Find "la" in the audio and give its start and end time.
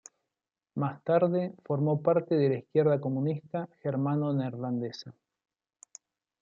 2.49-2.57